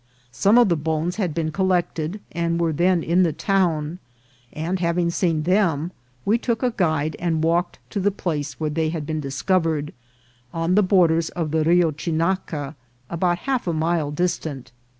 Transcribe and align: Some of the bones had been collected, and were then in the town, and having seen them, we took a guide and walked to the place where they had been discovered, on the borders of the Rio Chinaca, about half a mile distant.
Some 0.31 0.57
of 0.57 0.67
the 0.67 0.75
bones 0.75 1.17
had 1.17 1.31
been 1.31 1.51
collected, 1.51 2.21
and 2.31 2.59
were 2.59 2.73
then 2.73 3.03
in 3.03 3.21
the 3.21 3.31
town, 3.31 3.99
and 4.51 4.79
having 4.79 5.11
seen 5.11 5.43
them, 5.43 5.91
we 6.25 6.39
took 6.39 6.63
a 6.63 6.73
guide 6.75 7.15
and 7.19 7.43
walked 7.43 7.77
to 7.91 7.99
the 7.99 8.09
place 8.09 8.59
where 8.59 8.71
they 8.71 8.89
had 8.89 9.05
been 9.05 9.19
discovered, 9.19 9.93
on 10.51 10.73
the 10.73 10.81
borders 10.81 11.29
of 11.29 11.51
the 11.51 11.63
Rio 11.63 11.91
Chinaca, 11.91 12.73
about 13.11 13.37
half 13.45 13.67
a 13.67 13.73
mile 13.73 14.09
distant. 14.09 14.71